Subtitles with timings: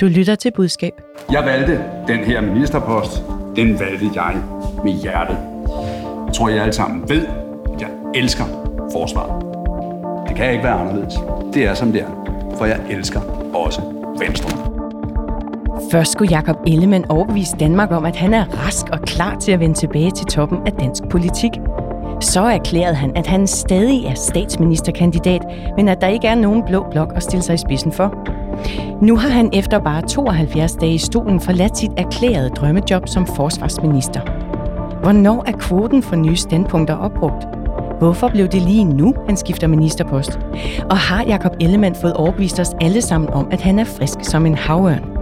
[0.00, 0.92] Du lytter til budskab.
[1.32, 3.22] Jeg valgte den her ministerpost.
[3.56, 4.36] Den valgte jeg
[4.84, 5.38] med hjertet.
[6.26, 7.26] Jeg tror, I alle sammen ved,
[7.74, 8.44] at jeg elsker
[8.92, 9.42] forsvaret.
[10.28, 11.14] Det kan ikke være anderledes.
[11.54, 12.08] Det er, som det er.
[12.58, 13.20] For jeg elsker
[13.54, 13.80] også
[14.18, 14.50] Venstre.
[15.90, 19.60] Først skulle Jakob Ellemann overbevise Danmark om, at han er rask og klar til at
[19.60, 21.50] vende tilbage til toppen af dansk politik.
[22.20, 25.42] Så erklærede han, at han stadig er statsministerkandidat,
[25.76, 28.37] men at der ikke er nogen blå blok at stille sig i spidsen for.
[29.02, 34.20] Nu har han efter bare 72 dage i stolen forladt sit erklærede drømmejob som forsvarsminister.
[35.02, 37.46] Hvornår er kvoten for nye standpunkter opbrugt?
[37.98, 40.38] Hvorfor blev det lige nu, han skifter ministerpost?
[40.90, 44.46] Og har Jakob Ellemann fået overbevist os alle sammen om, at han er frisk som
[44.46, 45.18] en havørn?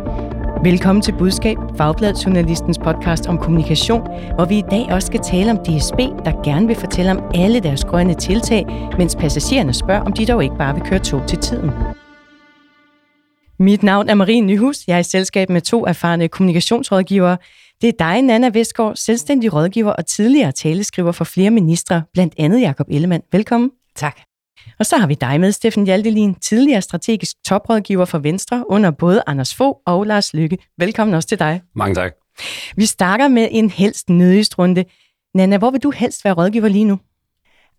[0.64, 5.50] Velkommen til Budskab, Fagbladet Journalistens podcast om kommunikation, hvor vi i dag også skal tale
[5.50, 8.66] om DSB, der gerne vil fortælle om alle deres grønne tiltag,
[8.98, 11.70] mens passagererne spørger, om de dog ikke bare vil køre tog til tiden.
[13.58, 14.86] Mit navn er Marie Nyhus.
[14.86, 17.36] Jeg er i selskab med to erfarne kommunikationsrådgivere.
[17.80, 22.60] Det er dig, Nana Vestgaard, selvstændig rådgiver og tidligere taleskriver for flere ministre, blandt andet
[22.60, 23.22] Jakob Ellemann.
[23.32, 23.70] Velkommen.
[23.94, 24.20] Tak.
[24.78, 29.22] Og så har vi dig med, Steffen Hjaldelin, tidligere strategisk toprådgiver for Venstre under både
[29.26, 30.58] Anders Fogh og Lars Lykke.
[30.78, 31.62] Velkommen også til dig.
[31.74, 32.12] Mange tak.
[32.76, 34.84] Vi starter med en helst nødigst runde.
[35.34, 36.98] Nana, hvor vil du helst være rådgiver lige nu?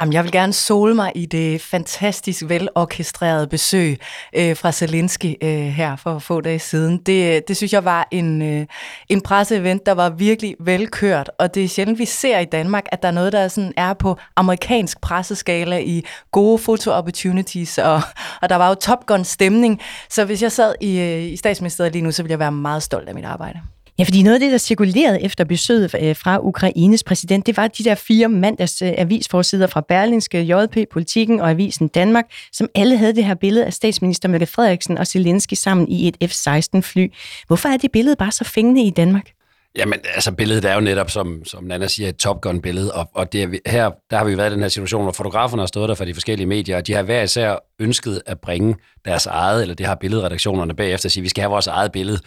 [0.01, 3.99] Jamen, jeg vil gerne sole mig i det fantastisk velorkestrerede besøg
[4.33, 6.97] øh, fra Zelensky øh, her for få dage siden.
[6.97, 8.65] Det, øh, det synes jeg var en, øh,
[9.09, 13.01] en presseevent, der var virkelig velkørt, og det er sjældent, vi ser i Danmark, at
[13.01, 18.01] der er noget, der sådan er på amerikansk presseskala i gode foto-opportunities, og,
[18.41, 19.81] og der var jo Top Gun-stemning.
[20.09, 22.83] Så hvis jeg sad i, øh, i statsministeriet lige nu, så ville jeg være meget
[22.83, 23.59] stolt af mit arbejde.
[23.99, 27.67] Ja, fordi noget af det, der cirkulerede efter besøget øh, fra Ukraines præsident, det var
[27.67, 32.97] de der fire mandags øh, avisforsider fra Berlinske, JP, Politikken og Avisen Danmark, som alle
[32.97, 37.07] havde det her billede af statsminister Mette Frederiksen og Zelensky sammen i et F-16-fly.
[37.47, 39.31] Hvorfor er det billede bare så fængende i Danmark?
[39.77, 43.33] Jamen, altså billedet er jo netop, som, som Nana siger, et Top Gun-billede, og, og
[43.33, 45.89] det er, her der har vi været i den her situation, hvor fotograferne har stået
[45.89, 49.61] der fra de forskellige medier, og de har hver især ønsket at bringe deres eget,
[49.61, 52.19] eller det har billedredaktionerne bagefter at sige, vi skal have vores eget billede.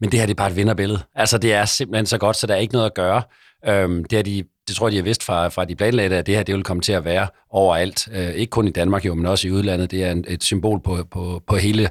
[0.00, 1.00] Men det her det er bare et vinderbillede.
[1.14, 3.22] Altså, det er simpelthen så godt, så der er ikke noget at gøre.
[3.68, 6.26] Øhm, det, er de, det tror jeg, de har vidst fra, fra de planlagte, at
[6.26, 8.08] det her det vil komme til at være overalt.
[8.12, 9.90] Øh, ikke kun i Danmark jo, men også i udlandet.
[9.90, 11.88] Det er en, et symbol på, på, på hele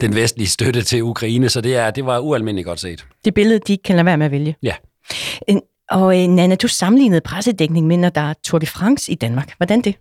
[0.00, 3.06] den vestlige støtte til Ukraine, så det, er, det var ualmindeligt godt set.
[3.24, 4.56] Det billede, de ikke kan lade være med at vælge.
[4.62, 4.74] Ja.
[5.90, 9.54] Og øh, Nana, du sammenlignede pressedækning med, når der er Tour de France i Danmark.
[9.56, 9.94] Hvordan det?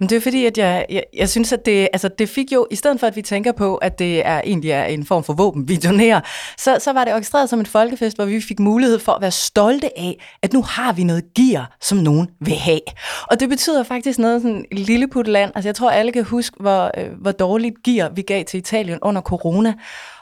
[0.00, 2.66] Men det er fordi, at jeg, jeg, jeg synes, at det, altså det fik jo,
[2.70, 5.32] i stedet for at vi tænker på, at det er egentlig er en form for
[5.32, 6.20] våben, vi donerer,
[6.58, 9.30] så, så var det orkestreret som en folkefest, hvor vi fik mulighed for at være
[9.30, 12.80] stolte af, at nu har vi noget gear, som nogen vil have.
[13.30, 15.26] Og det betyder faktisk noget sådan lilleputland.
[15.26, 15.52] lille land.
[15.54, 18.98] Altså jeg tror, alle kan huske, hvor, øh, hvor dårligt gear vi gav til Italien
[19.02, 19.74] under corona.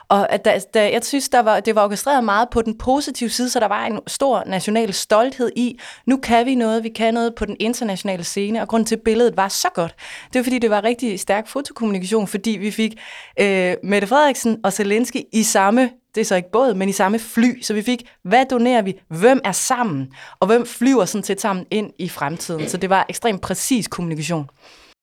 [0.09, 3.29] Og at der, der, jeg synes, der var, det var orkestreret meget på den positive
[3.29, 7.13] side, så der var en stor national stolthed i, nu kan vi noget, vi kan
[7.13, 9.95] noget på den internationale scene, og grund til, at billedet var så godt,
[10.33, 12.99] det var, fordi det var rigtig stærk fotokommunikation, fordi vi fik
[13.39, 17.19] øh, Mette Frederiksen og Zelensky i samme det er så ikke båd, men i samme
[17.19, 17.61] fly.
[17.61, 18.99] Så vi fik, hvad donerer vi?
[19.07, 20.13] Hvem er sammen?
[20.39, 22.67] Og hvem flyver sådan set sammen ind i fremtiden?
[22.67, 24.49] Så det var ekstremt præcis kommunikation.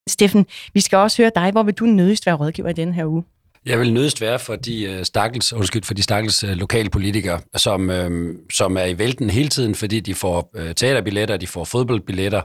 [0.09, 1.51] Steffen, vi skal også høre dig.
[1.51, 3.25] Hvor vil du nødigst være rådgiver i denne her uge?
[3.67, 6.91] Jeg vil nødst være for de uh, stakkels, undskyld, for de stakkels øh, uh, lokale
[6.91, 11.47] politikere, som, uh, som er i vælten hele tiden, fordi de får uh, teaterbilletter, de
[11.47, 12.43] får fodboldbilletter,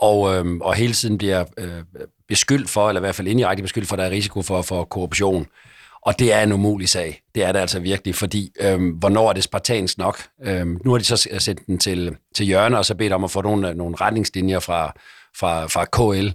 [0.00, 1.82] og, øh, og hele tiden bliver øh,
[2.28, 4.84] beskyldt for, eller i hvert fald indirekte beskyldt for, at der er risiko for, for
[4.84, 5.46] korruption.
[6.02, 7.22] Og det er en umulig sag.
[7.34, 10.22] Det er det altså virkelig, fordi øh, hvornår er det spartansk nok?
[10.44, 13.30] Øh, nu har de så sendt den til, til hjørne, og så bedt om at
[13.30, 14.92] få nogle, nogle retningslinjer fra,
[15.36, 16.28] fra, fra KL,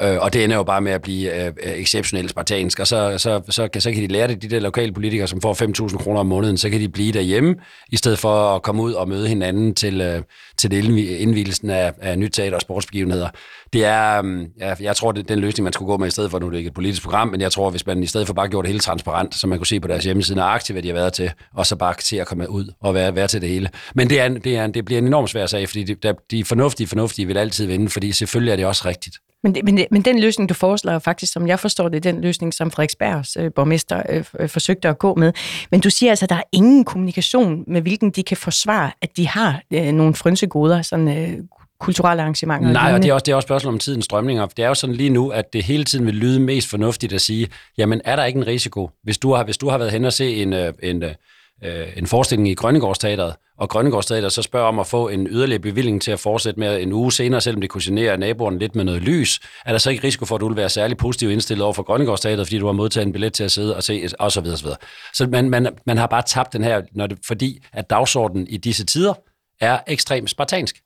[0.00, 3.14] øh, og det ender jo bare med at blive øh, øh exceptionelt spartansk, og så,
[3.18, 5.96] så, så, kan, så kan de lære det, de der lokale politikere, som får 5.000
[5.96, 7.54] kroner om måneden, så kan de blive derhjemme,
[7.92, 10.22] i stedet for at komme ud og møde hinanden til, øh,
[10.58, 10.72] til
[11.20, 13.28] indvielsen af, af nyt teater og sportsbegivenheder.
[13.72, 16.10] Det er, øh, ja, jeg tror, det er den løsning, man skulle gå med, i
[16.10, 18.06] stedet for, nu er det ikke et politisk program, men jeg tror, hvis man i
[18.06, 20.74] stedet for bare gjorde det hele transparent, så man kunne se på deres hjemmeside nøjagtigt,
[20.74, 23.28] hvad de har været til, og så bare til at komme ud og være, være
[23.28, 23.68] til det hele.
[23.94, 26.86] Men det, er, det, er, det bliver en enorm svær sag, fordi de, de fornuftige,
[26.86, 29.16] fornuftige vil altid vinde, fordi selvfølgelig er det også rigtigt.
[29.42, 32.54] Men, men, men den løsning, du foreslår faktisk, som jeg forstår det, er den løsning,
[32.54, 35.32] som Frederiksbergs øh, borgmester øh, øh, forsøgte at gå med.
[35.70, 39.16] Men du siger altså, at der er ingen kommunikation, med hvilken de kan forsvare, at
[39.16, 41.38] de har øh, nogle frynsegoder, sådan øh,
[41.80, 42.72] kulturelle arrangementer.
[42.72, 44.46] Nej, og det er også, det er også spørgsmål om tidens strømninger.
[44.46, 47.20] Det er jo sådan lige nu, at det hele tiden vil lyde mest fornuftigt at
[47.20, 47.48] sige,
[47.78, 48.90] jamen er der ikke en risiko?
[49.02, 51.10] Hvis du har, hvis du har været hen og se en, øh, en, en
[51.64, 56.02] øh, en forestilling i Grønnegårdsteateret, og Grønnegårdsteateret så spørger om at få en yderligere bevilling
[56.02, 59.02] til at fortsætte med en uge senere, selvom det kunne genere naboerne lidt med noget
[59.02, 61.72] lys, er der så ikke risiko for, at du vil være særlig positiv indstillet over
[61.72, 64.40] for Grønnegårdsteateret, fordi du har modtaget en billet til at sidde og se, og så
[64.40, 64.78] videre, så videre.
[65.14, 68.56] Så man, man, man har bare tabt den her, når det, fordi at dagsordenen i
[68.56, 69.14] disse tider
[69.60, 70.76] er ekstremt spartansk.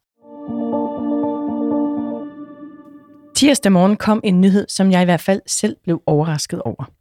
[3.37, 6.96] Tirsdag morgen kom en nyhed, som jeg i hvert fald selv blev overrasket over.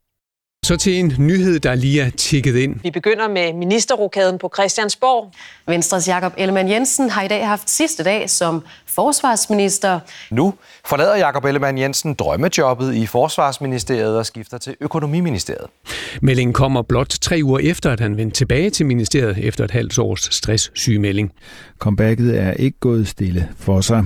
[0.66, 2.80] Så til en nyhed, der lige er tikket ind.
[2.84, 5.32] Vi begynder med ministerrokaden på Christiansborg.
[5.68, 10.00] Venstres Jakob Ellemann Jensen har i dag haft sidste dag som forsvarsminister.
[10.32, 10.54] Nu
[10.86, 15.68] forlader Jakob Ellemann Jensen drømmejobbet i Forsvarsministeriet og skifter til Økonomiministeriet.
[16.22, 20.00] Meldingen kommer blot tre uger efter, at han vendte tilbage til ministeriet efter et halvt
[20.00, 21.32] års stress-sygemelding.
[21.80, 24.04] Comebacket er ikke gået stille for sig.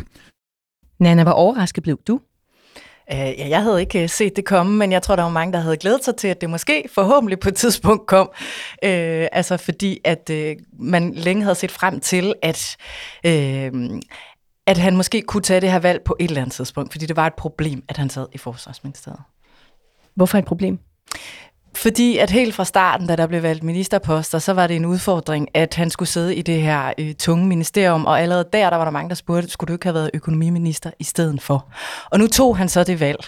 [1.00, 2.20] Nana, hvor overrasket blev du?
[3.14, 5.54] Uh, ja, jeg havde ikke øh, set det komme, men jeg tror, der var mange,
[5.54, 8.30] der havde glædet sig til, at det måske forhåbentlig på et tidspunkt kom.
[8.84, 12.78] Uh, altså fordi, at uh, man længe havde set frem til, at,
[13.28, 14.00] uh,
[14.68, 17.16] at han måske kunne tage det her valg på et eller andet tidspunkt, fordi det
[17.16, 19.22] var et problem, at han sad i Forsvarsministeriet.
[20.16, 20.80] Hvorfor et problem?
[21.76, 25.48] Fordi at helt fra starten, da der blev valgt ministerposter, så var det en udfordring,
[25.54, 28.84] at han skulle sidde i det her øh, tunge ministerium, og allerede der, der var
[28.84, 31.72] der mange, der spurgte, skulle du ikke have været økonomiminister i stedet for?
[32.12, 33.20] Og nu tog han så det valg.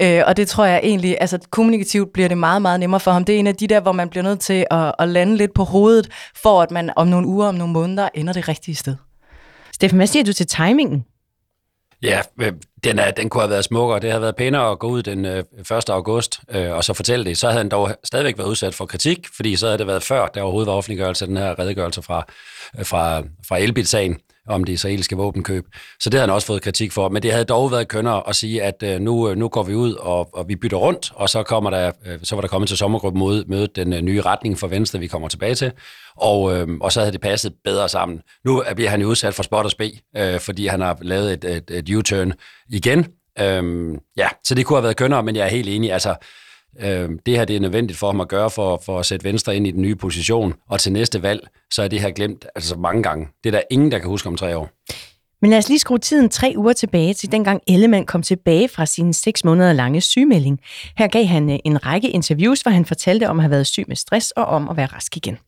[0.00, 3.24] Øh, og det tror jeg egentlig, altså kommunikativt bliver det meget, meget nemmere for ham.
[3.24, 5.54] Det er en af de der, hvor man bliver nødt til at, at lande lidt
[5.54, 6.08] på hovedet,
[6.42, 8.96] for at man om nogle uger, om nogle måneder, ender det rigtige sted.
[9.72, 11.04] Steffen, hvad siger du til timingen?
[12.02, 12.52] Ja, øh,
[12.84, 14.00] den, er, den kunne have været smukkere.
[14.00, 15.44] Det havde været pænere at gå ud den øh,
[15.78, 15.90] 1.
[15.90, 17.38] august øh, og så fortælle det.
[17.38, 20.26] Så havde han dog stadigvæk været udsat for kritik, fordi så havde det været før,
[20.26, 22.24] der overhovedet var offentliggørelse af den her redegørelse fra,
[22.78, 24.18] øh, fra, fra Elbit-sagen
[24.48, 25.64] om det israelske våbenkøb.
[26.00, 27.08] Så det havde han også fået kritik for.
[27.08, 29.74] Men det havde dog været kønnere at sige, at øh, nu, øh, nu går vi
[29.74, 32.68] ud, og, og vi bytter rundt, og så, kommer der, øh, så var der kommet
[32.68, 35.72] til sommergruppen møde, møde den øh, nye retning for Venstre, vi kommer tilbage til.
[36.16, 38.20] Og, øh, og så havde det passet bedre sammen.
[38.44, 41.44] Nu bliver han jo udsat for spot og spe, øh, fordi han har lavet et,
[41.44, 42.32] et, et U-turn
[42.68, 43.06] igen.
[43.40, 45.92] Øh, ja, så det kunne have været kønnere, men jeg er helt enig.
[45.92, 46.14] Altså,
[46.80, 49.56] øh, det her det er nødvendigt for ham at gøre for, for at sætte Venstre
[49.56, 52.76] ind i den nye position, og til næste valg, så er det her glemt altså
[52.76, 53.28] mange gange.
[53.44, 54.70] Det er der ingen, der kan huske om tre år.
[55.42, 58.86] Men lad os lige skrue tiden tre uger tilbage til dengang Ellemann kom tilbage fra
[58.86, 60.60] sin seks måneder lange sygemelding.
[60.96, 63.84] Her gav han øh, en række interviews, hvor han fortalte om at have været syg
[63.88, 65.38] med stress og om at være rask igen.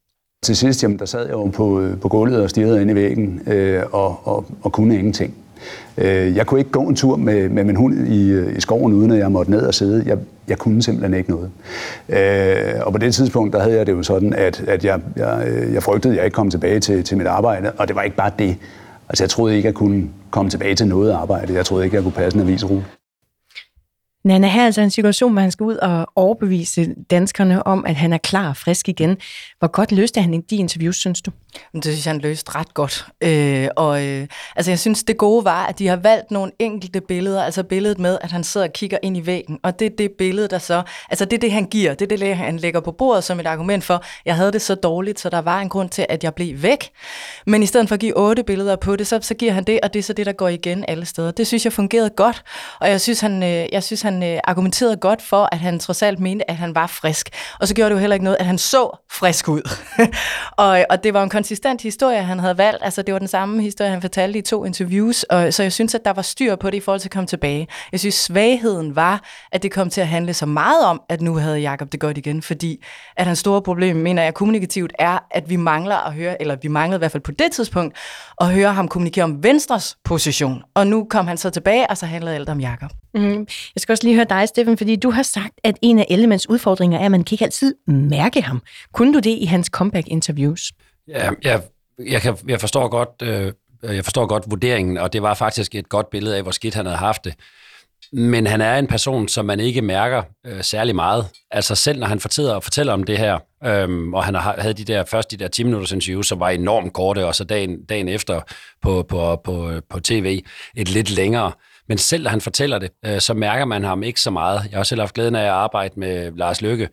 [0.43, 2.95] Til sidst, jamen, der sad jeg jo på, øh, på gulvet og stirrede ind i
[2.95, 5.35] væggen øh, og, og, og kunne ingenting.
[5.99, 8.93] Øh, jeg kunne ikke gå en tur med, med min hund i, øh, i skoven,
[8.93, 10.03] uden at jeg måtte ned og sidde.
[10.07, 10.19] Jeg,
[10.49, 11.51] jeg kunne simpelthen ikke noget.
[12.09, 15.45] Øh, og på det tidspunkt, der havde jeg det jo sådan, at, at jeg, jeg,
[15.49, 17.73] øh, jeg frygtede, at jeg ikke kom tilbage til, til mit arbejde.
[17.79, 18.57] Og det var ikke bare det.
[19.09, 21.55] Altså, jeg troede ikke, at jeg kunne komme tilbage til noget arbejde.
[21.55, 22.85] Jeg troede ikke, at jeg kunne passe en avisrute.
[24.25, 27.97] Nana, her er altså en situation, hvor han skal ud og overbevise danskerne om, at
[27.97, 29.17] han er klar og frisk igen.
[29.59, 31.31] Hvor godt løste han de interviews, synes du?
[31.75, 33.07] Det synes jeg, han løste ret godt.
[33.21, 34.27] Øh, og øh,
[34.57, 37.43] altså, jeg synes, det gode var, at de har valgt nogle enkelte billeder.
[37.43, 39.59] Altså billedet med, at han sidder og kigger ind i væggen.
[39.63, 40.83] Og det er det billede, der så...
[41.11, 41.95] Altså det er det, han giver.
[41.95, 44.75] Det er det, han lægger på bordet som et argument for, jeg havde det så
[44.75, 46.91] dårligt, så der var en grund til, at jeg blev væk.
[47.47, 49.81] Men i stedet for at give otte billeder på det, så, så giver han det,
[49.83, 51.31] og det er så det, der går igen alle steder.
[51.31, 52.45] Det synes jeg fungerede godt.
[52.81, 56.03] Og jeg synes, han, øh, jeg synes, han øh, argumenterede godt for, at han trods
[56.03, 57.31] alt mente, at han var frisk.
[57.61, 59.71] Og så gjorde det jo heller ikke noget, at han så frisk ud.
[60.65, 62.85] og, og det var en konsistent historie, han havde valgt.
[62.85, 65.23] Altså, det var den samme historie, han fortalte i to interviews.
[65.23, 67.27] Og, så jeg synes, at der var styr på det i forhold til at komme
[67.27, 67.69] tilbage.
[67.93, 71.37] Jeg synes, svagheden var, at det kom til at handle så meget om, at nu
[71.37, 72.43] havde Jakob det godt igen.
[72.43, 72.85] Fordi
[73.17, 76.69] at hans store problem, mener jeg kommunikativt, er, at vi mangler at høre, eller vi
[76.69, 77.97] manglede i hvert fald på det tidspunkt,
[78.41, 80.63] at høre ham kommunikere om Venstres position.
[80.75, 83.02] Og nu kom han så tilbage, og så handlede alt om Jakob.
[83.15, 83.47] Mm.
[83.75, 86.49] Jeg skal også lige høre dig, Steffen, fordi du har sagt, at en af Ellemands
[86.49, 88.63] udfordringer er, at man kan ikke altid mærke ham.
[88.93, 90.73] Kunne du det i hans comeback-interviews?
[91.09, 91.63] Ja, jeg,
[92.07, 93.53] jeg, kan, jeg, forstår godt, øh,
[93.95, 96.87] jeg forstår godt vurderingen, og det var faktisk et godt billede af, hvor skidt han
[96.87, 97.35] havde haft det.
[98.13, 101.27] Men han er en person, som man ikke mærker øh, særlig meget.
[101.51, 105.05] Altså selv når han fortæller, fortæller om det her, øhm, og han havde de der
[105.05, 108.41] først de der 10 minutters interview, som var enormt korte, og så dagen, dagen efter
[108.83, 110.45] på, på, på, på tv
[110.77, 111.53] et lidt længere.
[111.89, 114.69] Men selv når han fortæller det, øh, så mærker man ham ikke så meget.
[114.71, 116.89] Jeg har selv haft glæden af at arbejde med Lars Lykke,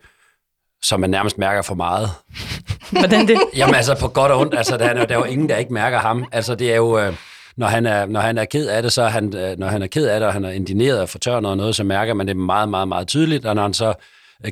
[0.82, 2.10] som man nærmest mærker for meget.
[2.90, 3.38] Hvordan det?
[3.56, 5.72] Jamen altså på godt og ondt, altså der er, der er jo ingen, der ikke
[5.72, 6.24] mærker ham.
[6.32, 7.14] Altså det er jo, øh,
[7.56, 9.82] når han er, når han er ked af det, så er han, øh, når han
[9.82, 12.28] er ked af det, og han er indineret og fortørnet og noget, så mærker man
[12.28, 13.94] det meget, meget, meget tydeligt, og når han så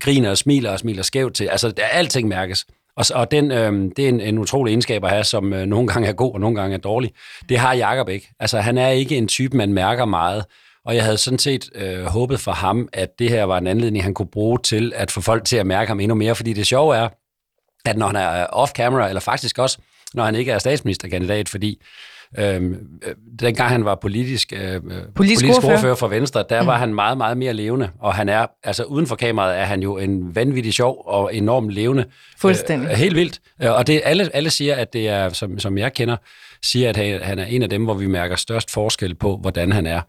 [0.00, 2.66] griner og smiler og smiler skævt til, altså alting mærkes.
[2.98, 5.88] Og, og den, øh, det er en, en utrolig egenskab at have, som øh, nogle
[5.88, 7.12] gange er god og nogle gange er dårlig.
[7.48, 8.30] Det har Jakob ikke.
[8.40, 10.44] Altså han er ikke en type, man mærker meget.
[10.84, 14.04] Og jeg havde sådan set øh, håbet for ham, at det her var en anledning,
[14.04, 16.66] han kunne bruge til at få folk til at mærke ham endnu mere, fordi det
[16.66, 17.08] sjove er,
[17.84, 19.78] at når han er off-camera, eller faktisk også,
[20.14, 21.82] når han ikke er statsministerkandidat, fordi
[22.38, 22.74] øh,
[23.40, 25.72] dengang han var politisk, øh, politisk, politisk ordfører.
[25.72, 26.66] ordfører for Venstre, der mm.
[26.66, 29.82] var han meget, meget mere levende, og han er, altså uden for kameraet er han
[29.82, 32.04] jo en vanvittig sjov og enormt levende.
[32.38, 32.90] Fuldstændig.
[32.90, 33.40] Øh, helt vildt.
[33.62, 36.16] Øh, og det, alle, alle siger, at det er, som, som jeg kender,
[36.62, 39.86] siger, at han er en af dem, hvor vi mærker størst forskel på, hvordan han
[39.86, 40.00] er.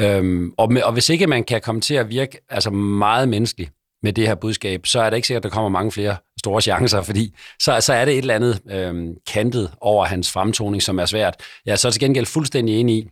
[0.00, 3.68] Øhm, og, med, og hvis ikke man kan komme til at virke altså meget menneskelig,
[4.02, 6.60] med det her budskab, så er det ikke sikkert, at der kommer mange flere store
[6.60, 10.98] chancer, fordi så, så er det et eller andet øhm, kantet over hans fremtoning, som
[10.98, 11.34] er svært.
[11.66, 13.08] Jeg er så til gengæld fuldstændig enig i,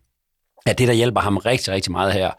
[0.67, 2.31] at det, der hjælper ham rigtig, rigtig meget her,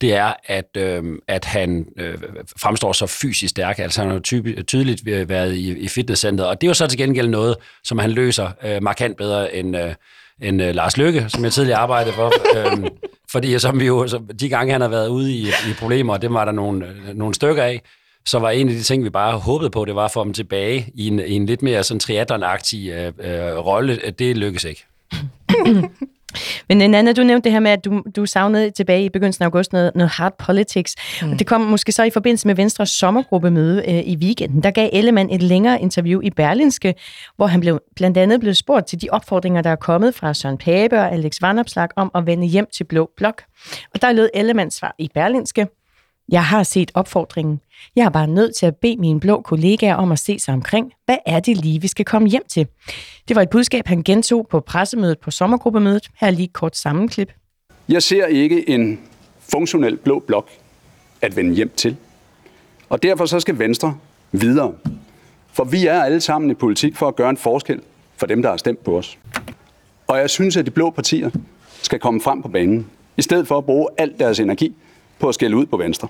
[0.00, 2.18] det er, at, øh, at han øh,
[2.56, 3.78] fremstår så fysisk stærk.
[3.78, 6.86] Altså han har jo typ, tydeligt været i, i fitnesscenteret, og det er jo så
[6.86, 9.94] til gengæld noget, som han løser øh, markant bedre end, øh,
[10.42, 12.32] end øh, Lars Lykke, som jeg tidligere arbejdede for.
[12.58, 12.90] øh,
[13.32, 16.22] fordi som vi jo, så de gange han har været ude i, i problemer, og
[16.22, 17.82] det var der nogle, nogle stykker af,
[18.26, 20.32] så var en af de ting, vi bare håbede på, det var at få ham
[20.32, 24.00] tilbage i en, i en lidt mere sådan triathlon-agtig øh, øh, rolle.
[24.18, 24.84] Det lykkedes ikke.
[26.68, 29.46] Men Nana, du nævnte det her med, at du, du savnede tilbage i begyndelsen af
[29.46, 30.94] august noget, noget hard politics.
[31.22, 31.30] Mm.
[31.30, 34.62] Og det kom måske så i forbindelse med Venstres sommergruppemøde øh, i weekenden.
[34.62, 36.94] Der gav Ellemann et længere interview i Berlinske,
[37.36, 40.58] hvor han blev, blandt andet blev spurgt til de opfordringer, der er kommet fra Søren
[40.58, 43.42] Pape og Alex Vanopslag om at vende hjem til Blå Blok.
[43.94, 45.66] Og der lød Ellemanns svar i Berlinske.
[46.28, 47.60] Jeg har set opfordringen.
[47.96, 50.92] Jeg er bare nødt til at bede mine blå kollegaer om at se sig omkring.
[51.04, 52.66] Hvad er det lige, vi skal komme hjem til?
[53.28, 56.08] Det var et budskab, han gentog på pressemødet på sommergruppemødet.
[56.20, 57.32] Her er lige kort sammenklip.
[57.88, 59.00] Jeg ser ikke en
[59.38, 60.48] funktionel blå blok
[61.22, 61.96] at vende hjem til.
[62.88, 63.96] Og derfor så skal Venstre
[64.32, 64.74] videre.
[65.52, 67.80] For vi er alle sammen i politik for at gøre en forskel
[68.16, 69.18] for dem, der har stemt på os.
[70.06, 71.30] Og jeg synes, at de blå partier
[71.82, 74.76] skal komme frem på banen, i stedet for at bruge al deres energi
[75.20, 76.08] på at skælde ud på Venstre.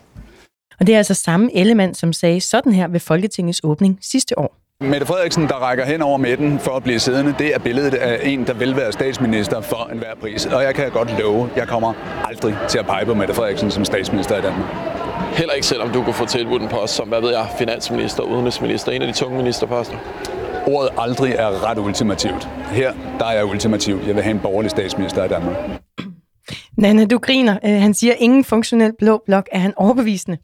[0.80, 4.54] Og det er altså samme element, som sagde sådan her ved Folketingets åbning sidste år.
[4.80, 8.20] Mette Frederiksen, der rækker hen over midten for at blive siddende, det er billedet af
[8.28, 10.46] en, der vil være statsminister for enhver pris.
[10.46, 11.92] Og jeg kan godt love, jeg kommer
[12.24, 14.68] aldrig til at pege på Mette Frederiksen som statsminister i Danmark.
[15.32, 18.92] Heller ikke selvom du kunne få tilbudt en post som, hvad ved jeg, finansminister, udenrigsminister,
[18.92, 19.96] en af de tunge ministerposter.
[20.66, 22.48] Ordet aldrig er ret ultimativt.
[22.70, 24.00] Her, der er jeg ultimativ.
[24.06, 25.56] Jeg vil have en borgerlig statsminister i Danmark.
[26.76, 27.58] Nanne, du griner.
[27.64, 29.48] Øh, han siger, ingen funktionel blå blok.
[29.52, 30.38] Er han overbevisende?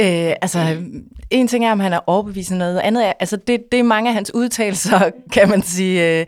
[0.00, 0.76] Øh, altså,
[1.30, 4.10] en ting er, om han er overbevisende, noget andet er, altså det, det er mange
[4.10, 6.26] af hans udtalelser, kan man sige, øh,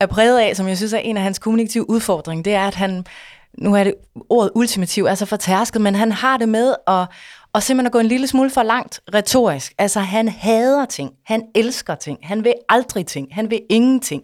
[0.00, 2.74] er præget af, som jeg synes er en af hans kommunikative udfordringer, det er, at
[2.74, 3.06] han,
[3.58, 3.94] nu er det
[4.30, 7.06] ordet ultimativ, altså for tærsket, men han har det med at,
[7.56, 9.74] og simpelthen at gå en lille smule for langt retorisk.
[9.78, 11.10] Altså, han hader ting.
[11.26, 12.18] Han elsker ting.
[12.22, 13.28] Han vil aldrig ting.
[13.32, 14.22] Han vil ingenting.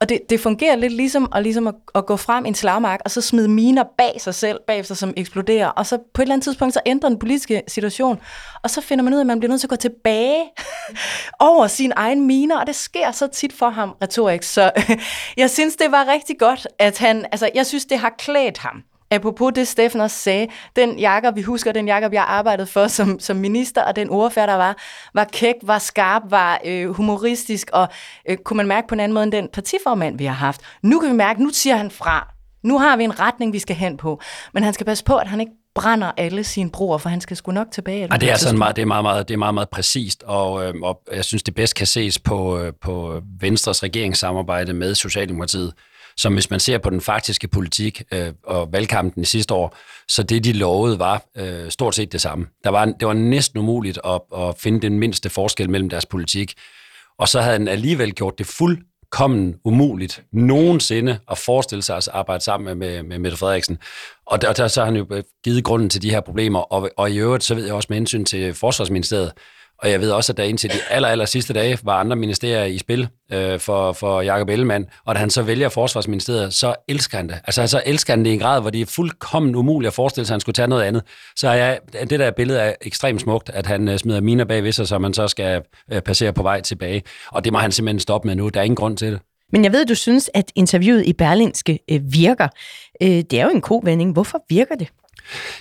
[0.00, 3.00] Og det, det fungerer lidt ligesom at, ligesom at, at gå frem i en slagmark,
[3.04, 5.68] og så smide miner bag sig selv, bag sig, som eksploderer.
[5.68, 8.20] Og så på et eller andet tidspunkt, så ændrer den politiske situation.
[8.62, 10.44] Og så finder man ud af, at man bliver nødt til at gå tilbage
[11.50, 14.52] over sin egen miner, og det sker så tit for ham retorisk.
[14.52, 14.70] Så
[15.36, 18.82] jeg synes, det var rigtig godt, at han, altså jeg synes, det har klædt ham
[19.10, 20.46] apropos det, Steffen også sagde,
[20.76, 24.46] den Jakob, vi husker, den Jakob, jeg arbejdede for som, som minister, og den ordfører,
[24.46, 24.76] der var,
[25.14, 27.88] var kæk, var skarp, var øh, humoristisk, og
[28.28, 30.60] øh, kunne man mærke på en anden måde end den partiformand, vi har haft.
[30.82, 32.34] Nu kan vi mærke, nu siger han fra.
[32.62, 34.20] Nu har vi en retning, vi skal hen på.
[34.52, 37.36] Men han skal passe på, at han ikke brænder alle sine broer, for han skal
[37.36, 38.08] sgu nok tilbage.
[38.12, 40.66] Ja, det er sådan meget, det er meget, meget, det er meget, meget præcist, og,
[40.66, 45.72] øh, og jeg synes, det bedst kan ses på, øh, på Venstres regeringssamarbejde med Socialdemokratiet
[46.18, 49.76] som hvis man ser på den faktiske politik øh, og valgkampen i sidste år,
[50.08, 52.46] så det, de lovede, var øh, stort set det samme.
[52.64, 56.54] Der var, det var næsten umuligt at, at finde den mindste forskel mellem deres politik.
[57.18, 62.44] Og så havde han alligevel gjort det fuldkommen umuligt nogensinde at forestille sig at arbejde
[62.44, 63.78] sammen med, med, med Mette Frederiksen.
[64.26, 66.60] Og der, der så har han jo givet grunden til de her problemer.
[66.60, 69.32] Og, og i øvrigt, så ved jeg også med hensyn til Forsvarsministeriet,
[69.78, 72.64] og jeg ved også, at der indtil de aller, aller sidste dage var andre ministerier
[72.64, 74.86] i spil øh, for, for Jacob Ellemann.
[75.06, 77.36] Og da han så vælger Forsvarsministeriet, så elsker han det.
[77.44, 80.26] Altså så elsker han det i en grad, hvor det er fuldkommen umuligt at forestille
[80.26, 81.02] sig, at han skulle tage noget andet.
[81.36, 84.72] Så jeg, det der billede er ekstremt smukt, at han øh, smider miner bag ved
[84.72, 87.02] sig, så man så skal øh, passere på vej tilbage.
[87.32, 88.48] Og det må han simpelthen stoppe med nu.
[88.48, 89.20] Der er ingen grund til det.
[89.52, 92.48] Men jeg ved, du synes, at interviewet i Berlinske øh, virker.
[93.02, 94.12] Øh, det er jo en kovending.
[94.12, 94.88] Hvorfor virker det?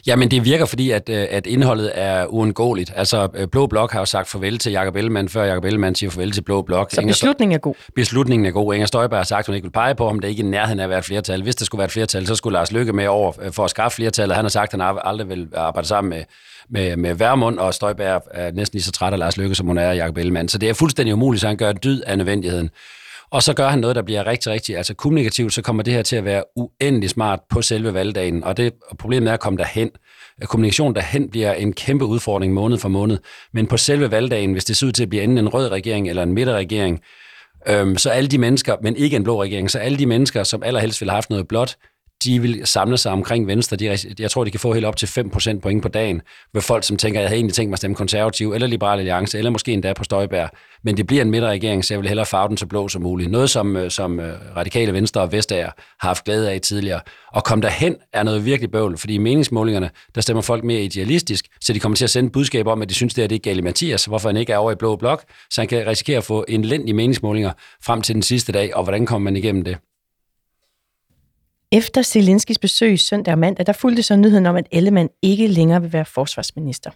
[0.08, 2.92] Jamen, det virker, fordi at, øh, at indholdet er uundgåeligt.
[2.96, 6.10] Altså, øh, Blå Blok har jo sagt farvel til Jakob Ellemann, før Jakob Ellemann siger
[6.10, 6.92] farvel til Blå Blok.
[6.92, 7.76] Så beslutningen er god?
[7.96, 8.74] Beslutningen er god.
[8.74, 10.50] Inger Støjberg har sagt, at hun ikke vil pege på, om det ikke er i
[10.50, 11.44] nærheden af at være et flertal.
[11.44, 13.70] Hvis der skulle være et flertal, så skulle Lars Lykke med over øh, for at
[13.70, 14.36] skaffe flertallet.
[14.36, 16.24] Han har sagt, at han aldrig vil arbejde sammen med,
[16.70, 19.78] med, med Værmund, og Støjberg er næsten lige så træt af Lars Lykke, som hun
[19.78, 20.50] er af Jakob Ellemann.
[20.50, 22.70] Så det er fuldstændig umuligt, så han gør en dyd af nødvendigheden.
[23.32, 26.02] Og så gør han noget, der bliver rigtig, rigtig, altså kommunikativt, så kommer det her
[26.02, 29.58] til at være uendelig smart på selve valgdagen, og det og problemet er at komme
[29.58, 29.90] derhen.
[30.46, 33.18] kommunikation derhen bliver en kæmpe udfordring måned for måned.
[33.54, 36.10] Men på selve valgdagen, hvis det ser ud til at blive enten en rød regering
[36.10, 37.02] eller en midterregering,
[37.68, 40.64] øhm, så alle de mennesker, men ikke en blå regering, så alle de mennesker, som
[40.64, 41.76] allerhelst ville have haft noget blåt,
[42.24, 43.78] de vil samle sig omkring Venstre.
[43.78, 46.22] De, jeg tror, de kan få helt op til 5% point på dagen,
[46.54, 49.38] ved folk, som tænker, jeg havde egentlig tænkt mig at stemme konservativ, eller liberal alliance,
[49.38, 50.48] eller måske endda på Støjbær.
[50.84, 53.32] Men det bliver en midterregering, så jeg vil hellere farve den så blå som muligt.
[53.32, 57.00] Noget, som, øh, som øh, radikale Venstre og Vestager har haft glæde af tidligere.
[57.34, 61.46] Og kom derhen er noget virkelig bøvl, fordi i meningsmålingerne, der stemmer folk mere idealistisk,
[61.62, 63.62] så de kommer til at sende budskab om, at de synes, det er det er
[63.62, 66.46] Mathias, hvorfor han ikke er over i blå blok, så han kan risikere at få
[66.48, 67.52] en i meningsmålinger
[67.84, 69.78] frem til den sidste dag, og hvordan kommer man igennem det?
[71.72, 75.82] Efter Zelenskis besøg søndag og mandag, der fulgte så nyheden om, at Ellemann ikke længere
[75.82, 76.92] vil være forsvarsminister.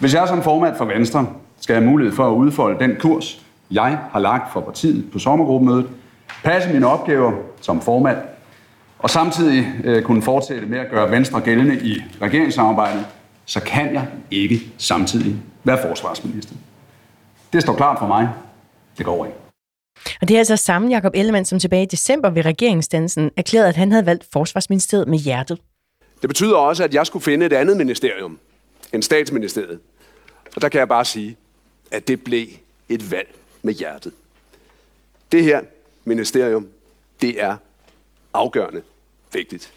[0.00, 1.26] Hvis jeg som formand for Venstre
[1.60, 5.86] skal have mulighed for at udfolde den kurs, jeg har lagt for partiet på sommergruppemødet,
[6.44, 8.18] passe mine opgaver som formand,
[8.98, 13.06] og samtidig øh, kunne fortsætte med at gøre Venstre gældende i regeringssamarbejdet,
[13.44, 16.54] så kan jeg ikke samtidig være forsvarsminister.
[17.52, 18.28] Det står klart for mig.
[18.98, 19.43] Det går ikke.
[20.20, 23.76] Og det er altså samme Jakob Ellemann, som tilbage i december ved regeringsdansen erklærede, at
[23.76, 25.58] han havde valgt Forsvarsministeriet med hjertet.
[26.22, 28.38] Det betyder også, at jeg skulle finde et andet ministerium
[28.92, 29.80] end statsministeriet.
[30.56, 31.36] Og der kan jeg bare sige,
[31.90, 32.46] at det blev
[32.88, 34.12] et valg med hjertet.
[35.32, 35.62] Det her
[36.04, 36.68] ministerium,
[37.20, 37.56] det er
[38.34, 38.82] afgørende
[39.32, 39.72] vigtigt.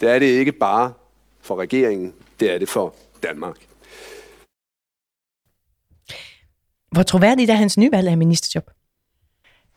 [0.00, 0.92] Det er det ikke bare
[1.40, 3.56] for regeringen, det er det for Danmark.
[6.92, 8.70] Hvor troværdigt er hans nyvalg af ministerjob?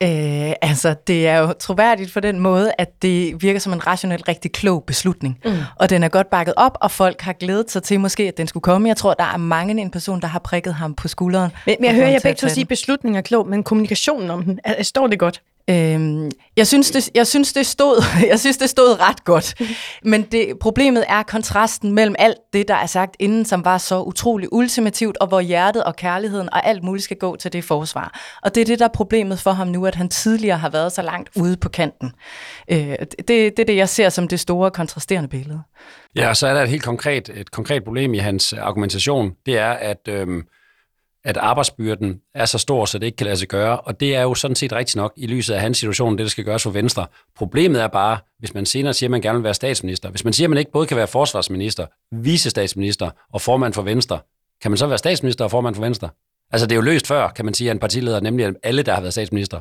[0.04, 4.28] Øh, altså, det er jo troværdigt på den måde, at det virker som en rationelt
[4.28, 5.40] rigtig klog beslutning.
[5.46, 5.52] Mm.
[5.76, 8.48] Og den er godt bakket op, og folk har glædet sig til måske, at den
[8.48, 8.88] skulle komme.
[8.88, 11.52] Jeg tror, der er mange en person, der har prikket ham på skulderen.
[11.66, 14.60] Men, men jeg hører jer begge to sige, beslutningen er klog, men kommunikationen om den,
[14.64, 15.42] er, står det godt?
[15.70, 19.56] Øhm, jeg, synes, det, jeg, synes, det stod, jeg synes, det stod ret godt.
[20.04, 24.02] Men det, problemet er kontrasten mellem alt det, der er sagt inden, som var så
[24.02, 28.20] utrolig ultimativt, og hvor hjertet og kærligheden og alt muligt skal gå til det forsvar.
[28.44, 30.92] Og det er det, der er problemet for ham nu, at han tidligere har været
[30.92, 32.12] så langt ude på kanten.
[32.72, 35.62] Øh, det, det er det, jeg ser som det store kontrasterende billede.
[36.16, 39.32] Ja, og så er der et helt konkret, et konkret problem i hans argumentation.
[39.46, 40.08] Det er, at...
[40.08, 40.44] Øhm
[41.26, 43.80] at arbejdsbyrden er så stor, så det ikke kan lade sig gøre.
[43.80, 46.30] Og det er jo sådan set rigtigt nok i lyset af hans situation, det der
[46.30, 47.08] skal gøres for Venstre.
[47.36, 50.10] Problemet er bare, hvis man senere siger, at man gerne vil være statsminister.
[50.10, 54.20] Hvis man siger, at man ikke både kan være forsvarsminister, vicestatsminister og formand for Venstre,
[54.62, 56.10] kan man så være statsminister og formand for Venstre?
[56.52, 58.94] Altså det er jo løst før, kan man sige, at en partileder, nemlig alle, der
[58.94, 59.60] har været statsminister.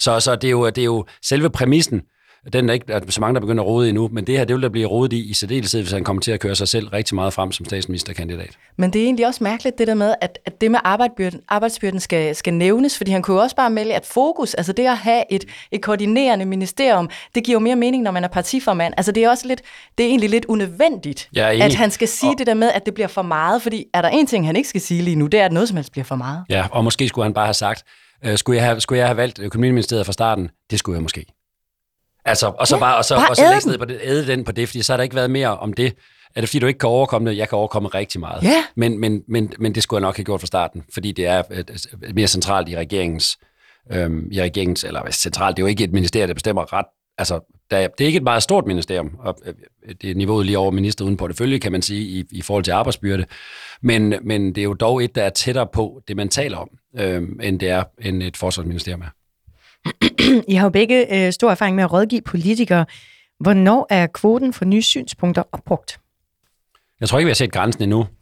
[0.00, 2.02] Så, så det, er jo, det er jo selve præmissen
[2.52, 4.62] den er ikke så mange, der begynder at rode endnu, men det her, det vil
[4.62, 7.14] der blive rodet i, i særdeleshed, hvis han kommer til at køre sig selv rigtig
[7.14, 8.58] meget frem som statsministerkandidat.
[8.78, 12.00] Men det er egentlig også mærkeligt, det der med, at, at det med arbejdsbyrden, arbejdsbyrden
[12.00, 15.24] skal, skal nævnes, fordi han kunne også bare melde, at fokus, altså det at have
[15.30, 18.94] et, et koordinerende ministerium, det giver jo mere mening, når man er partiformand.
[18.96, 19.62] Altså det er også lidt,
[19.98, 22.38] det er egentlig lidt unødvendigt, at han skal sige og...
[22.38, 24.68] det der med, at det bliver for meget, fordi er der en ting, han ikke
[24.68, 26.44] skal sige lige nu, det er, at noget som helst bliver for meget.
[26.48, 27.82] Ja, og måske skulle han bare have sagt,
[28.24, 30.50] øh, skulle, jeg have, skulle jeg have valgt økonomiministeriet fra starten?
[30.70, 31.24] Det skulle jeg måske.
[32.24, 34.26] Altså, og så ja, bare, og så, bare og så lægge ned på det, æde
[34.26, 35.94] den på det, fordi så har der ikke været mere om det.
[36.34, 37.36] Er det fordi, du ikke kan overkomme det?
[37.36, 38.42] Jeg kan overkomme rigtig meget.
[38.42, 38.64] Ja.
[38.76, 41.42] Men, men, men, men det skulle jeg nok have gjort fra starten, fordi det er
[41.50, 41.64] øh,
[42.14, 43.38] mere centralt i regeringens,
[43.92, 46.86] øhm, i regeringens, eller centralt, det er jo ikke et ministerium, der bestemmer ret.
[47.18, 49.54] Altså, der, det er ikke et meget stort ministerium, og øh,
[50.02, 52.72] det er niveauet lige over minister uden portefølje, kan man sige, i, i forhold til
[52.72, 53.24] arbejdsbyrde.
[53.82, 56.68] Men, men det er jo dog et, der er tættere på det, man taler om,
[56.98, 59.21] øhm, end det er end et forsvarsministerium er.
[60.48, 62.86] I har jo begge øh, stor erfaring med at rådgive politikere.
[63.40, 65.98] Hvornår er kvoten for nye synspunkter opbrugt?
[67.00, 68.06] Jeg tror ikke, vi har set grænsen endnu.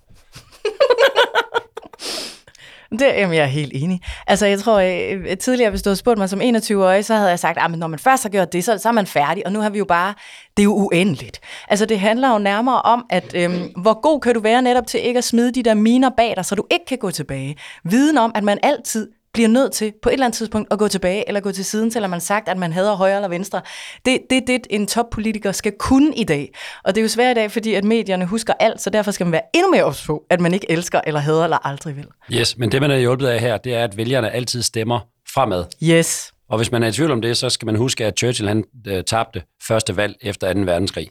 [2.90, 4.01] Det, jamen, jeg er helt enig.
[4.27, 7.38] Altså, jeg tror, øh, tidligere, hvis du havde spurgt mig som 21-årig, så havde jeg
[7.38, 9.61] sagt, at når man først har gjort det, så, så er man færdig, og nu
[9.61, 10.14] har vi jo bare,
[10.57, 11.40] det er jo uendeligt.
[11.68, 15.07] Altså, det handler jo nærmere om, at øhm, hvor god kan du være netop til
[15.07, 17.57] ikke at smide de der miner bag dig, så du ikke kan gå tilbage.
[17.85, 20.88] Viden om, at man altid bliver nødt til på et eller andet tidspunkt at gå
[20.88, 23.61] tilbage eller gå til siden, selvom man sagt, at man hader højre eller venstre.
[24.05, 26.55] Det er det, det, en toppolitiker skal kunne i dag.
[26.85, 29.27] Og det er jo svært i dag, fordi at medierne husker alt, så derfor skal
[29.27, 32.07] man være endnu mere ops på, at man ikke elsker eller hader eller aldrig vil.
[32.33, 35.01] Yes, men det man er hjulpet af her, det er, at vælgerne altid stemmer
[35.35, 35.64] fremad.
[35.83, 36.33] Yes.
[36.49, 38.64] Og hvis man er i tvivl om det, så skal man huske, at Churchill han
[38.87, 40.61] øh, tabte første valg efter 2.
[40.61, 41.09] verdenskrig.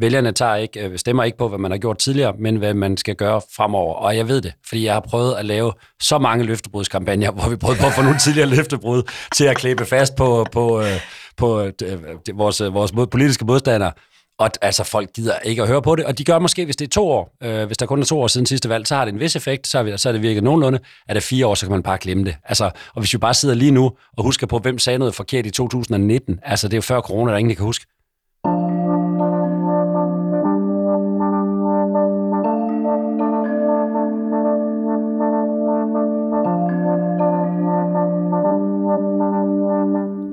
[0.00, 2.96] Vælgerne tager ikke, øh, stemmer ikke på, hvad man har gjort tidligere, men hvad man
[2.96, 3.94] skal gøre fremover.
[3.94, 7.56] Og jeg ved det, fordi jeg har prøvet at lave så mange løftebrudskampagner, hvor vi
[7.56, 9.02] prøvede på at få nogle tidligere løftebrud
[9.36, 11.00] til at klæbe fast på, på, øh,
[11.36, 11.86] på, på
[12.34, 13.92] vores, vores politiske modstandere.
[14.38, 16.84] Og altså, folk gider ikke at høre på det, og de gør måske, hvis det
[16.84, 17.36] er to år.
[17.42, 19.36] Øh, hvis der kun er to år siden sidste valg, så har det en vis
[19.36, 20.78] effekt, så, har, så det virket nogenlunde.
[21.08, 22.36] Er det fire år, så kan man bare glemme det.
[22.44, 25.46] Altså, og hvis vi bare sidder lige nu og husker på, hvem sagde noget forkert
[25.46, 27.86] i 2019, altså det er jo før corona, der ingen kan huske.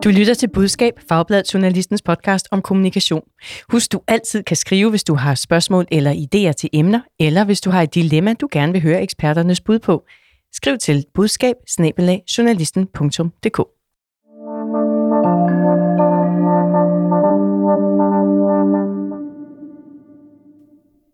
[0.05, 3.21] Du lytter til Budskab, Fagbladet Journalistens podcast om kommunikation.
[3.69, 7.61] Husk, du altid kan skrive, hvis du har spørgsmål eller idéer til emner, eller hvis
[7.61, 10.03] du har et dilemma, du gerne vil høre eksperternes bud på.
[10.53, 11.55] Skriv til budskab.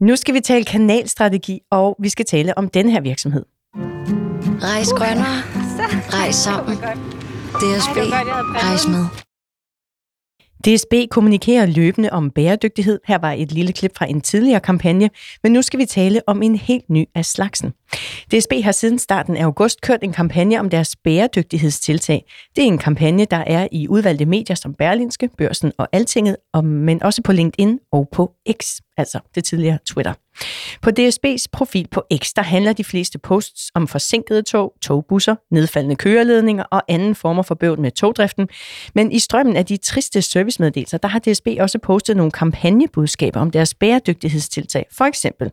[0.02, 3.46] Nu skal vi tale kanalstrategi, og vi skal tale om den her virksomhed.
[4.62, 5.38] Rejs grønnere.
[6.18, 6.78] Rejs sammen.
[7.60, 7.98] DSB.
[8.64, 9.06] Rejs med.
[10.66, 13.00] DSB kommunikerer løbende om bæredygtighed.
[13.06, 15.10] Her var et lille klip fra en tidligere kampagne,
[15.44, 17.74] men nu skal vi tale om en helt ny af slagsen.
[18.34, 22.26] DSB har siden starten af august kørt en kampagne om deres bæredygtighedstiltag.
[22.56, 27.04] Det er en kampagne, der er i udvalgte medier som Berlinske, Børsen og Altinget, men
[27.04, 30.14] også på LinkedIn og på X, altså det tidligere Twitter.
[30.82, 35.96] På DSB's profil på X, der handler de fleste posts om forsinkede tog, togbusser, nedfaldende
[35.96, 38.50] køreledninger og anden former for bøvl med togdriften.
[38.96, 43.52] Men i strømmen af de triste servicemeddelelser, der har DSB også postet nogle kampagnebudskaber om
[43.52, 44.86] deres bæredygtighedstiltag.
[44.92, 45.52] For eksempel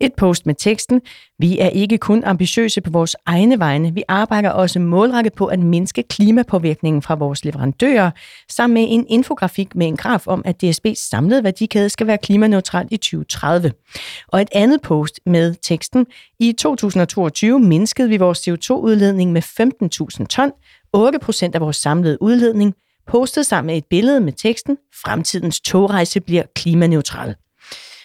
[0.00, 1.00] et post med teksten,
[1.38, 5.58] vi er ikke kun ambitiøse på vores egne vegne, vi arbejder også målrettet på at
[5.58, 8.10] mindske klimapåvirkningen fra vores leverandører,
[8.50, 12.88] sammen med en infografik med en graf om, at DSB's samlede værdikæde skal være klimaneutral
[12.90, 13.72] i 2030.
[14.28, 16.06] Og et andet post med teksten,
[16.40, 19.42] i 2022 mindskede vi vores CO2-udledning med
[20.20, 20.52] 15.000 ton,
[20.96, 22.74] 8% af vores samlede udledning,
[23.06, 27.34] postet sammen med et billede med teksten, fremtidens togrejse bliver klimaneutral.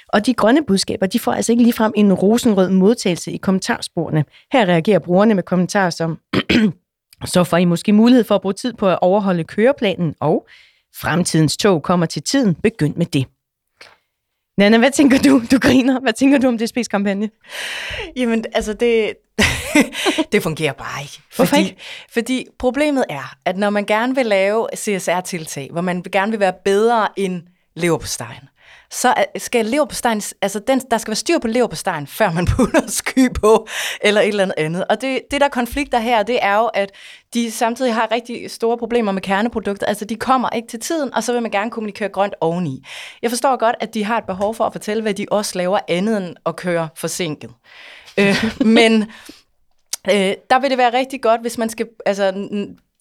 [0.08, 4.26] Og de grønne budskaber, de får altså ikke ligefrem en rosenrød modtagelse i kommentarsporene.
[4.52, 6.20] Her reagerer brugerne med kommentarer som,
[7.34, 10.48] så får I måske mulighed for at bruge tid på at overholde køreplanen, og
[10.96, 13.26] fremtidens tog kommer til tiden, begynd med det.
[14.58, 15.41] Nana, hvad tænker du?
[15.52, 16.00] Du griner.
[16.00, 17.30] Hvad tænker du om DSB's kampagne?
[18.15, 19.13] Jamen, altså det,
[20.32, 21.20] det fungerer bare ikke.
[21.36, 21.82] Hvorfor fordi, ikke?
[22.10, 26.54] Fordi problemet er, at når man gerne vil lave CSR-tiltag, hvor man gerne vil være
[26.65, 27.41] bedre end
[27.76, 28.50] leverpostejen,
[28.91, 33.34] så skal leverpostejen, altså den, der skal være styr på leverpostejen, før man putter sky
[33.34, 33.67] på,
[34.02, 34.86] eller et eller andet andet.
[34.89, 36.91] Og det, det der konflikter her, det er jo, at
[37.34, 39.88] de samtidig har rigtig store problemer med kerneprodukter.
[39.88, 42.86] Altså, de kommer ikke til tiden, og så vil man gerne kommunikere grønt oveni.
[43.21, 45.80] Jeg forstår godt, at de har et behov for at fortælle, hvad de også laver
[45.88, 47.52] andet end at køre forsinket.
[48.19, 48.45] øh,
[48.78, 49.02] men
[50.10, 52.47] øh, der vil det være rigtig godt, hvis man skal, altså,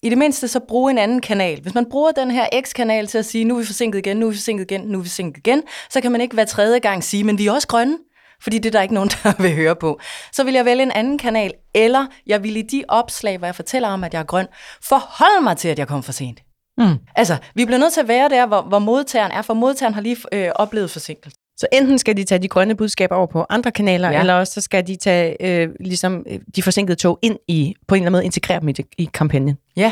[0.07, 1.61] i det mindste så bruge en anden kanal.
[1.61, 4.25] Hvis man bruger den her X-kanal til at sige, nu er vi forsinket igen, nu
[4.25, 6.79] er vi forsinket igen, nu er vi forsinket igen, så kan man ikke hver tredje
[6.79, 7.97] gang sige, men vi er også grønne,
[8.41, 9.99] fordi det er der ikke nogen, der vil høre på.
[10.31, 13.55] Så vil jeg vælge en anden kanal, eller jeg vil i de opslag, hvor jeg
[13.55, 14.47] fortæller om, at jeg er grøn,
[14.83, 16.39] forholde mig til, at jeg kom for sent.
[16.77, 16.97] Mm.
[17.15, 20.01] Altså, vi bliver nødt til at være der, hvor, hvor modtageren er, for modtageren har
[20.01, 21.37] lige øh, oplevet forsinkelse.
[21.57, 24.19] Så enten skal de tage de grønne budskaber over på andre kanaler, ja.
[24.19, 27.95] eller også så skal de tage øh, ligesom, øh, de forsinkede tog ind i, på
[27.95, 29.57] en eller anden måde integrere dem i, det, i kampagnen.
[29.75, 29.91] Ja.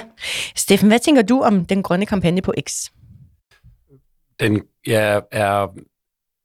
[0.56, 2.90] Steffen, hvad tænker du om den grønne kampagne på X?
[4.40, 5.68] Den, jeg er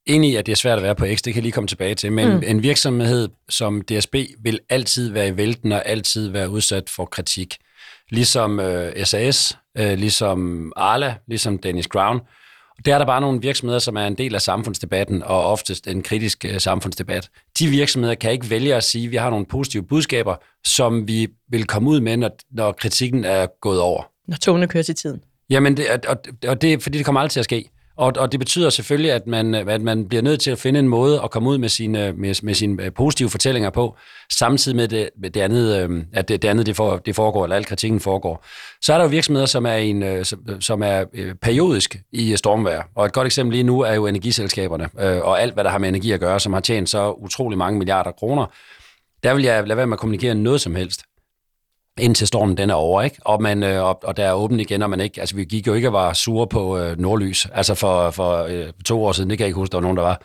[0.06, 1.68] enig i, at det er svært at være på X, det kan jeg lige komme
[1.68, 2.42] tilbage til, men mm.
[2.46, 7.56] en virksomhed som DSB vil altid være i vælten og altid være udsat for kritik.
[8.11, 12.20] Ligesom øh, SAS, øh, ligesom Arla, ligesom Dennis Crown.
[12.84, 16.02] Der er der bare nogle virksomheder, som er en del af samfundsdebatten, og oftest en
[16.02, 17.28] kritisk øh, samfundsdebat.
[17.58, 21.28] De virksomheder kan ikke vælge at sige, at vi har nogle positive budskaber, som vi
[21.48, 24.02] vil komme ud med, når, når kritikken er gået over.
[24.28, 25.20] Når togene kører til tiden.
[25.50, 26.16] Jamen, det, og,
[26.48, 27.70] og det, fordi det kommer aldrig til at ske.
[28.00, 30.88] Og, og det betyder selvfølgelig, at man, at man bliver nødt til at finde en
[30.88, 33.96] måde at komme ud med sine, med, med sine øh, positive fortællinger på,
[34.32, 37.44] samtidig med det, med det andet, øh, at det, det andet det, for, det foregår,
[37.44, 38.44] eller al kritikken foregår.
[38.82, 40.24] Så er der jo virksomheder, som er, en, øh,
[40.60, 41.04] som, er
[41.42, 42.80] periodisk i stormvær.
[42.96, 44.88] Og et godt eksempel lige nu er jo energiselskaberne,
[45.22, 47.78] og alt, hvad der har med energi at gøre, som har tjent så utrolig mange
[47.78, 48.46] milliarder kroner.
[49.22, 51.02] Der vil jeg lade være med at kommunikere noget som helst
[51.98, 53.16] indtil stormen den er over, ikke?
[53.20, 55.66] Og, man, øh, og, og der er åbent igen, og man ikke, altså vi gik
[55.66, 59.31] jo ikke og var sure på øh, Nordlys, altså for, for øh, to år siden,
[59.31, 60.22] det kan jeg ikke huske, der var nogen, der var,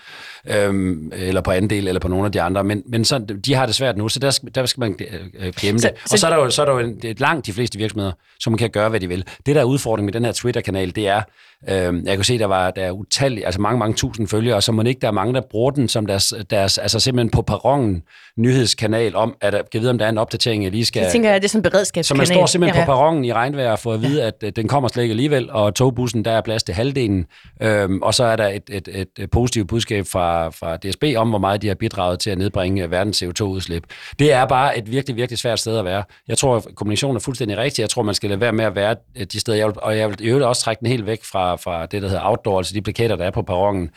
[0.47, 3.65] øhm, eller på andel, eller på nogle af de andre, men, men så, de har
[3.65, 4.95] det svært nu, så der skal, der skal man
[5.39, 5.95] øh, gemme så, det.
[6.03, 7.53] Og så, så er der jo, så er der jo en, det er langt de
[7.53, 9.25] fleste virksomheder, som kan gøre, hvad de vil.
[9.45, 11.21] Det, der er udfordringen med den her Twitter-kanal, det er,
[11.69, 14.63] øh, jeg kan se, der var der er utallige, altså mange, mange tusind følgere, og
[14.63, 17.41] så må ikke der er mange, der bruger den som deres, deres altså simpelthen på
[17.41, 18.03] perronen
[18.37, 21.01] nyhedskanal om, at jeg ved, om der er en opdatering, jeg lige skal...
[21.01, 22.27] Jeg tænker, at det en beredskabskanal.
[22.27, 22.85] Så man står simpelthen ja.
[22.85, 25.75] på perronen i regnvejr for at vide, at, at den kommer slet ikke alligevel, og
[25.75, 27.25] togbussen, der er plads til halvdelen,
[27.61, 31.29] øhm, og så er der et, et, et, et positivt budskab fra, fra DSB om,
[31.29, 33.83] hvor meget de har bidraget til at nedbringe verdens CO2-udslip.
[34.19, 36.03] Det er bare et virkelig, virkelig svært sted at være.
[36.27, 37.81] Jeg tror, at kommunikationen er fuldstændig rigtig.
[37.81, 38.95] Jeg tror, man skal lade være med at være
[39.33, 41.55] de steder, jeg vil, og jeg vil i øvrigt også trække den helt væk fra,
[41.55, 43.89] fra det, der hedder outdoor, altså de plakater, der er på perronen,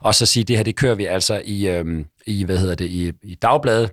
[0.00, 2.86] og så sige, det her, det kører vi altså i, øhm, i hvad hedder det,
[2.86, 3.90] i, i dagbladet,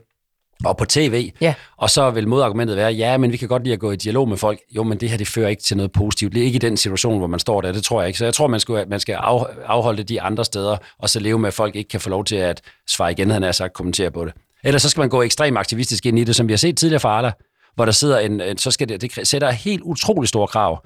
[0.66, 1.32] og på tv.
[1.42, 1.54] Ja.
[1.78, 4.30] Og så vil modargumentet være, ja, men vi kan godt lide at gå i dialog
[4.30, 4.60] med folk.
[4.76, 6.34] Jo, men det her, det fører ikke til noget positivt.
[6.34, 7.72] Det er ikke i den situation, hvor man står der.
[7.72, 8.20] Det tror jeg ikke.
[8.20, 11.20] Så jeg tror, man skal, man skal af, afholde det de andre steder, og så
[11.20, 13.74] leve med, at folk ikke kan få lov til at svare igen, han har sagt,
[13.74, 14.34] kommentere på det.
[14.64, 17.00] Ellers så skal man gå ekstremt aktivistisk ind i det, som vi har set tidligere
[17.00, 17.32] fra Arla,
[17.76, 20.86] hvor der sidder en, en så skal det, det sætter helt utrolig store krav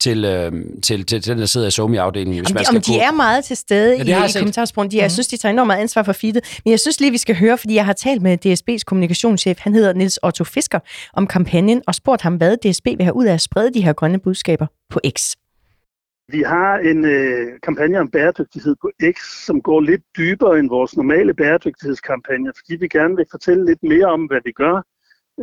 [0.00, 2.40] til, øh, til, til, til den, der sidder i SOMI-afdelingen.
[2.40, 4.90] Hvis Jamen, man skal de, de er meget til stede ja, i, i kommentarsporen.
[4.90, 5.00] De, mm.
[5.00, 6.60] Jeg synes, de tager enormt meget ansvar for feedet.
[6.64, 9.74] Men jeg synes lige, vi skal høre, fordi jeg har talt med DSB's kommunikationschef, han
[9.74, 10.78] hedder Nils Otto Fisker,
[11.12, 13.92] om kampagnen, og spurgt ham, hvad DSB vil have ud af at sprede de her
[13.92, 15.34] grønne budskaber på X.
[16.28, 20.96] Vi har en øh, kampagne om bæredygtighed på X, som går lidt dybere end vores
[20.96, 24.76] normale bæredygtighedskampagne, fordi vi gerne vil fortælle lidt mere om, hvad vi gør.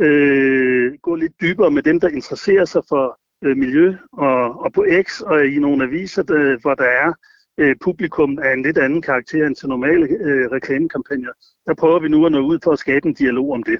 [0.02, 4.86] Øh, gå lidt dybere med dem, der interesserer sig for øh, miljø, og, og på
[5.02, 7.12] X og i nogle aviser, der, hvor der er
[7.58, 11.32] øh, publikum af en lidt anden karakter end til normale øh, reklamekampagner.
[11.66, 13.78] Der prøver vi nu at nå ud for at skabe en dialog om det.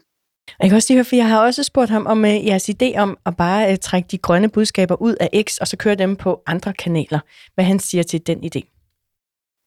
[0.61, 2.98] Jeg kan også lige høre, for jeg har også spurgt ham om uh, jeres idé
[2.98, 6.16] om at bare uh, trække de grønne budskaber ud af X, og så køre dem
[6.16, 7.18] på andre kanaler.
[7.55, 8.61] Hvad han siger til den idé.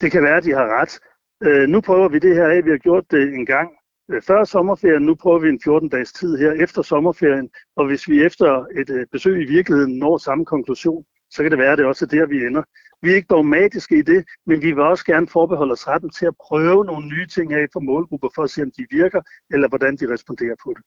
[0.01, 0.99] Det kan være, at de har ret.
[1.47, 2.65] Uh, nu prøver vi det her af.
[2.65, 3.69] Vi har gjort det en gang
[4.12, 5.02] Øh, før sommerferien.
[5.02, 7.50] Nu prøver vi en 14-dages tid her efter sommerferien.
[7.76, 11.60] Og hvis vi efter et øh, besøg i virkeligheden når samme konklusion, så kan det
[11.60, 12.63] være, at det også er der, vi ender.
[13.01, 16.25] Vi er ikke dogmatiske i det, men vi vil også gerne forbeholde os retten til
[16.25, 19.21] at prøve nogle nye ting af for målgrupper, for at se, om de virker,
[19.53, 20.83] eller hvordan de responderer på det.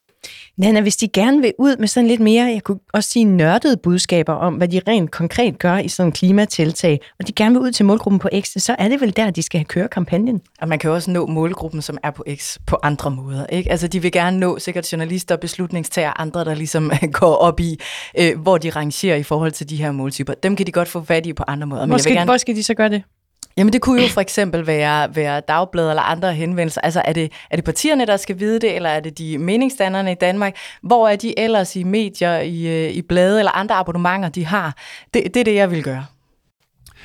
[0.57, 3.77] Nana, hvis de gerne vil ud med sådan lidt mere, jeg kunne også sige nørdede
[3.77, 7.63] budskaber om, hvad de rent konkret gør i sådan en klimatiltag, og de gerne vil
[7.63, 10.41] ud til målgruppen på X, så er det vel der, de skal køre kampagnen.
[10.61, 13.47] Og man kan også nå målgruppen, som er på X, på andre måder.
[13.47, 13.71] Ikke?
[13.71, 17.81] Altså, de vil gerne nå sikkert journalister, beslutningstager, andre, der ligesom går op i,
[18.19, 20.35] øh, hvor de rangerer i forhold til de her måltyper.
[20.35, 21.87] Dem kan de godt få fat i på andre måder.
[21.87, 22.25] Men skal, gerne...
[22.25, 23.03] hvor skal de så gøre det?
[23.57, 26.81] Jamen det kunne jo for eksempel være, være dagblad eller andre henvendelser.
[26.81, 30.13] Altså er det, er det partierne, der skal vide det, eller er det de meningsdannerne
[30.13, 30.57] i Danmark?
[30.83, 34.77] Hvor er de ellers i medier, i, øh, i blade eller andre abonnementer, de har?
[35.15, 36.07] Det, det er det, jeg vil gøre.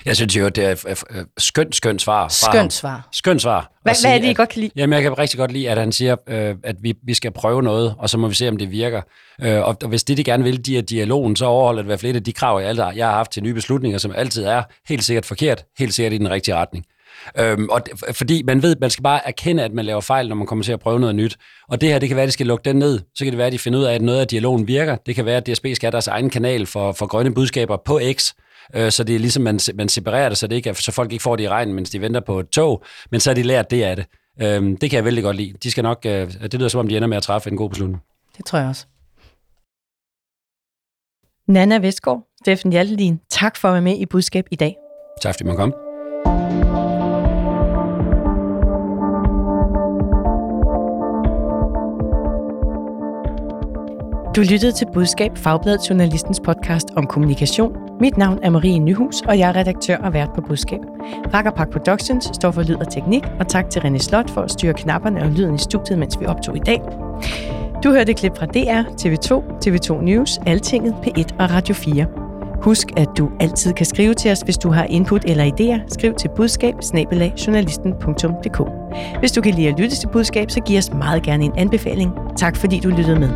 [0.05, 2.27] Jeg synes jo, det er et skønt, skønt svar.
[2.27, 3.07] Skønt svar.
[3.11, 3.71] Skønt svar.
[3.83, 4.71] Hvad, sige, hvad er det, I at, godt kan lide?
[4.75, 7.63] Jamen, jeg kan rigtig godt lide, at han siger, øh, at vi, vi skal prøve
[7.63, 9.01] noget, og så må vi se, om det virker.
[9.41, 11.89] Øh, og, og hvis det, de gerne vil, de er dialogen, så overholder det i
[11.89, 14.13] hvert fald et af de krav, jeg, aldrig, jeg har haft til nye beslutninger, som
[14.15, 16.85] altid er helt sikkert forkert, helt sikkert i den rigtige retning.
[17.39, 20.35] Øhm, og det, fordi man ved, man skal bare erkende, at man laver fejl, når
[20.35, 21.37] man kommer til at prøve noget nyt.
[21.67, 22.99] Og det her, det kan være, at de skal lukke den ned.
[23.15, 24.95] Så kan det være, at de finder ud af, at noget af dialogen virker.
[24.95, 27.99] Det kan være, at DSB skal have deres egen kanal for, for grønne budskaber på
[28.13, 28.33] X,
[28.73, 31.11] øh, så det er ligesom, man, man separerer det, så, det ikke er, så folk
[31.11, 33.43] ikke får det i regnen, mens de venter på et tog, men så har de
[33.43, 34.05] lært det af det.
[34.41, 35.53] Øh, det kan jeg vældig godt lide.
[35.63, 37.69] De skal nok, øh, det lyder som om, de ender med at træffe en god
[37.69, 38.01] beslutning.
[38.37, 38.85] Det tror jeg også.
[41.47, 44.75] Nana Vestgaard, Steffen Hjaltelin, tak for at være med i budskab i dag.
[45.21, 45.84] Tak fordi man kom.
[54.35, 57.73] Du lyttede til Budskab, Fagbladet Journalistens podcast om kommunikation.
[58.01, 60.79] Mit navn er Marie Nyhus, og jeg er redaktør og vært på Budskab.
[61.31, 64.73] Park Productions står for lyd og teknik, og tak til René Slot for at styre
[64.73, 66.81] knapperne og lyden i studiet, mens vi optog i dag.
[67.83, 72.05] Du hørte et klip fra DR, TV2, TV2 News, Altinget, P1 og Radio 4.
[72.61, 75.93] Husk, at du altid kan skrive til os, hvis du har input eller idéer.
[75.93, 76.75] Skriv til budskab
[79.19, 82.11] Hvis du kan lide at lytte til budskab, så giv os meget gerne en anbefaling.
[82.37, 83.29] Tak fordi du lyttede med.